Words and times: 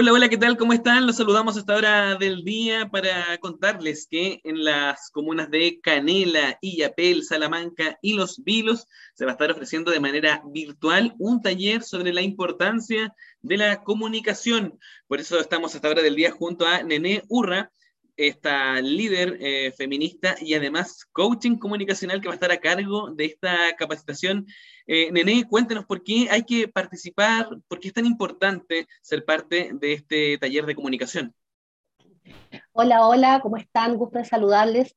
Hola, 0.00 0.12
hola, 0.12 0.28
¿qué 0.28 0.36
tal? 0.36 0.56
¿Cómo 0.56 0.72
están? 0.72 1.08
Los 1.08 1.16
saludamos 1.16 1.56
a 1.56 1.58
esta 1.58 1.74
hora 1.74 2.14
del 2.14 2.44
día 2.44 2.88
para 2.88 3.36
contarles 3.38 4.06
que 4.08 4.40
en 4.44 4.62
las 4.62 5.10
comunas 5.10 5.50
de 5.50 5.80
Canela, 5.80 6.56
Illapel, 6.60 7.24
Salamanca 7.24 7.98
y 8.00 8.12
Los 8.12 8.44
Vilos 8.44 8.86
se 9.14 9.24
va 9.24 9.32
a 9.32 9.34
estar 9.34 9.50
ofreciendo 9.50 9.90
de 9.90 9.98
manera 9.98 10.40
virtual 10.52 11.16
un 11.18 11.42
taller 11.42 11.82
sobre 11.82 12.12
la 12.12 12.22
importancia 12.22 13.12
de 13.42 13.56
la 13.56 13.82
comunicación. 13.82 14.78
Por 15.08 15.18
eso 15.18 15.40
estamos 15.40 15.74
a 15.74 15.78
esta 15.78 15.88
hora 15.88 16.02
del 16.02 16.14
día 16.14 16.30
junto 16.30 16.64
a 16.64 16.84
Nené 16.84 17.24
Urra, 17.26 17.72
esta 18.18 18.80
líder 18.80 19.38
eh, 19.40 19.72
feminista 19.72 20.34
y 20.40 20.54
además 20.54 21.06
coaching 21.12 21.56
comunicacional 21.56 22.20
que 22.20 22.26
va 22.26 22.34
a 22.34 22.34
estar 22.34 22.50
a 22.50 22.60
cargo 22.60 23.10
de 23.12 23.26
esta 23.26 23.56
capacitación. 23.78 24.46
Eh, 24.86 25.10
Nené, 25.12 25.46
cuéntenos 25.48 25.86
por 25.86 26.02
qué 26.02 26.28
hay 26.28 26.42
que 26.42 26.66
participar, 26.66 27.48
por 27.68 27.78
qué 27.78 27.88
es 27.88 27.94
tan 27.94 28.06
importante 28.06 28.88
ser 29.00 29.24
parte 29.24 29.70
de 29.72 29.92
este 29.92 30.36
taller 30.36 30.66
de 30.66 30.74
comunicación. 30.74 31.32
Hola, 32.72 33.06
hola, 33.06 33.40
¿cómo 33.40 33.56
están? 33.56 33.96
Gusto 33.96 34.22
saludarles. 34.24 34.96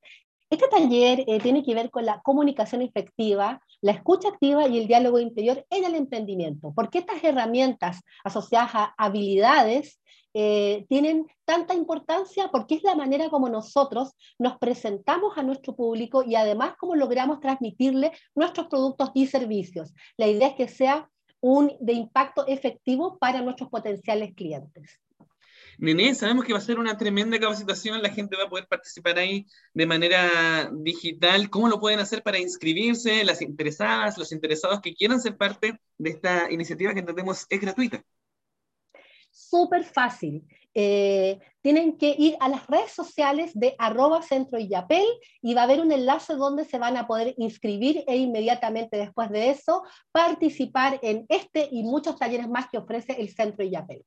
Este 0.52 0.68
taller 0.68 1.24
eh, 1.28 1.40
tiene 1.40 1.64
que 1.64 1.74
ver 1.74 1.90
con 1.90 2.06
la 2.06 2.22
comunicación 2.22 2.82
efectiva, 2.82 3.62
la 3.80 3.94
escucha 3.94 4.28
activa 4.28 4.68
y 4.68 4.80
el 4.80 4.88
diálogo 4.88 5.18
interior 5.18 5.66
en 5.70 5.86
el 5.86 5.96
emprendimiento, 5.96 6.74
porque 6.76 6.98
estas 6.98 7.24
herramientas 7.24 8.02
asociadas 8.26 8.72
a 8.76 8.94
habilidades 8.98 10.02
eh, 10.34 10.86
tienen 10.90 11.26
tanta 11.46 11.74
importancia 11.74 12.50
porque 12.52 12.76
es 12.76 12.84
la 12.84 12.96
manera 12.96 13.30
como 13.30 13.48
nosotros 13.48 14.12
nos 14.38 14.58
presentamos 14.58 15.38
a 15.38 15.44
nuestro 15.44 15.74
público 15.74 16.22
y 16.22 16.36
además 16.36 16.74
cómo 16.78 16.96
logramos 16.96 17.40
transmitirle 17.40 18.12
nuestros 18.36 18.68
productos 18.68 19.12
y 19.14 19.28
servicios. 19.28 19.94
La 20.18 20.28
idea 20.28 20.50
es 20.50 20.56
que 20.56 20.68
sea 20.68 21.10
un 21.40 21.72
de 21.80 21.94
impacto 21.94 22.46
efectivo 22.46 23.18
para 23.20 23.42
nuestros 23.42 23.70
potenciales 23.70 24.34
clientes. 24.36 25.00
Nene, 25.82 26.16
sabemos 26.16 26.46
que 26.46 26.54
va 26.54 26.60
a 26.60 26.62
ser 26.62 26.80
una 26.80 26.96
tremenda 26.96 27.40
capacitación, 27.40 28.02
la 28.02 28.10
gente 28.10 28.38
va 28.38 28.44
a 28.44 28.50
poder 28.50 28.68
participar 28.68 29.18
ahí 29.18 29.48
de 29.74 29.86
manera 29.88 30.70
digital. 30.72 31.50
¿Cómo 31.50 31.68
lo 31.68 31.80
pueden 31.80 32.00
hacer 32.00 32.22
para 32.22 32.40
inscribirse? 32.40 33.24
Las 33.24 33.42
interesadas, 33.42 34.18
los 34.18 34.32
interesados 34.32 34.80
que 34.80 34.94
quieran 34.94 35.20
ser 35.20 35.38
parte 35.38 35.80
de 35.98 36.10
esta 36.12 36.52
iniciativa 36.52 36.94
que 36.94 37.00
entendemos 37.00 37.48
es 37.50 37.60
gratuita 37.60 38.06
súper 39.32 39.84
fácil. 39.84 40.46
Eh, 40.74 41.40
tienen 41.62 41.98
que 41.98 42.16
ir 42.18 42.38
a 42.40 42.48
las 42.48 42.66
redes 42.68 42.92
sociales 42.92 43.52
de 43.54 43.76
arroba 43.78 44.22
y 45.42 45.54
va 45.54 45.62
a 45.62 45.64
haber 45.64 45.82
un 45.82 45.92
enlace 45.92 46.36
donde 46.36 46.64
se 46.64 46.80
van 46.80 46.96
a 46.96 47.08
poder 47.08 47.34
inscribir 47.38 48.04
e 48.08 48.16
inmediatamente 48.16 48.98
después 48.98 49.30
de 49.32 49.50
eso 49.50 49.84
participar 50.12 51.00
en 51.02 51.26
este 51.28 51.68
y 51.72 51.84
muchos 51.84 52.18
talleres 52.18 52.48
más 52.48 52.70
que 52.70 52.78
ofrece 52.78 53.20
el 53.20 53.30
centro 53.34 53.66
yapel. 53.66 54.06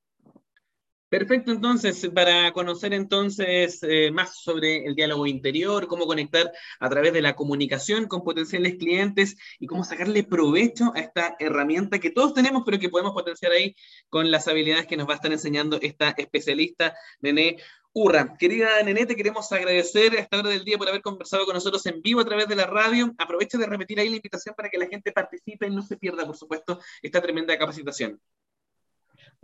Perfecto, 1.17 1.53
entonces, 1.53 2.11
para 2.13 2.51
conocer 2.51 2.93
entonces 2.93 3.79
eh, 3.85 4.11
más 4.11 4.37
sobre 4.43 4.85
el 4.85 4.97
diálogo 4.97 5.29
interior, 5.29 5.87
cómo 5.87 6.07
conectar 6.09 6.51
a 6.81 6.91
través 6.91 7.13
de 7.13 7.23
la 7.23 7.37
comunicación 7.37 8.09
con 8.09 8.25
potenciales 8.25 8.75
clientes 8.75 9.37
y 9.61 9.69
cómo 9.69 9.85
sacarle 9.85 10.25
provecho 10.25 10.91
a 10.93 10.99
esta 10.99 11.37
herramienta 11.39 12.01
que 12.01 12.11
todos 12.11 12.35
tenemos, 12.35 12.65
pero 12.67 12.81
que 12.81 12.89
podemos 12.89 13.13
potenciar 13.13 13.53
ahí 13.53 13.77
con 14.09 14.29
las 14.33 14.49
habilidades 14.49 14.89
que 14.89 14.97
nos 14.97 15.07
va 15.09 15.13
a 15.13 15.15
estar 15.15 15.31
enseñando 15.31 15.79
esta 15.81 16.11
especialista, 16.19 16.97
Nené 17.21 17.59
Urra. 17.93 18.35
Querida 18.37 18.83
Nené, 18.83 19.07
te 19.07 19.15
queremos 19.15 19.53
agradecer 19.53 20.17
a 20.17 20.21
esta 20.21 20.41
hora 20.41 20.49
del 20.49 20.65
día 20.65 20.79
por 20.79 20.89
haber 20.89 21.01
conversado 21.01 21.45
con 21.45 21.55
nosotros 21.55 21.87
en 21.87 22.03
vivo 22.03 22.23
a 22.23 22.25
través 22.25 22.49
de 22.49 22.57
la 22.57 22.67
radio. 22.67 23.15
Aprovecho 23.19 23.57
de 23.57 23.67
repetir 23.67 24.01
ahí 24.01 24.09
la 24.09 24.17
invitación 24.17 24.57
para 24.57 24.69
que 24.69 24.79
la 24.79 24.89
gente 24.89 25.13
participe 25.13 25.69
y 25.69 25.71
no 25.71 25.83
se 25.83 25.97
pierda, 25.97 26.27
por 26.27 26.37
supuesto, 26.37 26.81
esta 27.03 27.23
tremenda 27.23 27.57
capacitación. 27.57 28.21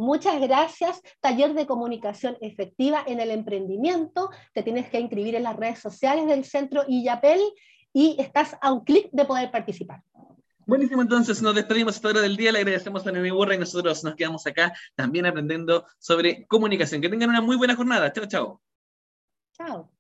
Muchas 0.01 0.41
gracias. 0.41 1.03
Taller 1.21 1.53
de 1.53 1.67
comunicación 1.67 2.35
efectiva 2.41 3.05
en 3.07 3.21
el 3.21 3.31
emprendimiento. 3.31 4.31
Te 4.55 4.63
tienes 4.63 4.89
que 4.89 4.99
inscribir 4.99 5.35
en 5.35 5.43
las 5.43 5.57
redes 5.57 5.79
sociales 5.79 6.27
del 6.27 6.47
centro 6.47 6.85
IAPEL 6.89 7.39
y 7.93 8.17
estás 8.19 8.57
a 8.63 8.73
un 8.73 8.83
clic 8.83 9.11
de 9.13 9.27
poder 9.27 9.51
participar. 9.51 10.03
Buenísimo, 10.65 11.03
entonces 11.03 11.43
nos 11.43 11.55
despedimos 11.55 11.97
esta 11.97 12.09
hora 12.09 12.23
del 12.23 12.39
día, 12.39 12.51
le 12.51 12.61
agradecemos 12.61 13.07
a 13.07 13.13
Nemi 13.13 13.31
Burra 13.31 13.57
y 13.57 13.59
nosotros 13.59 14.03
nos 14.03 14.15
quedamos 14.15 14.47
acá 14.47 14.73
también 14.95 15.27
aprendiendo 15.27 15.85
sobre 15.99 16.47
comunicación. 16.47 17.03
Que 17.03 17.11
tengan 17.11 17.29
una 17.29 17.43
muy 17.43 17.57
buena 17.57 17.77
jornada. 17.77 18.11
Chao, 18.11 18.25
chao. 18.25 18.63
Chao. 19.53 20.00